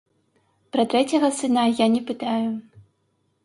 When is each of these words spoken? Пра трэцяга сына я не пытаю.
Пра 0.75 0.85
трэцяга 0.93 1.29
сына 1.41 1.67
я 1.85 1.91
не 1.99 2.03
пытаю. 2.11 2.51